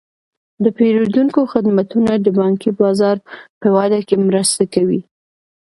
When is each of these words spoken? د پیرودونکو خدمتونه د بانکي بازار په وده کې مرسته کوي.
د 0.63 0.65
پیرودونکو 0.77 1.39
خدمتونه 1.53 2.11
د 2.17 2.27
بانکي 2.39 2.71
بازار 2.81 3.17
په 3.61 3.67
وده 3.75 3.99
کې 4.07 4.15
مرسته 4.27 4.63
کوي. 4.73 5.01